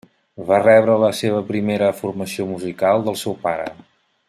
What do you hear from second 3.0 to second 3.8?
del seu pare.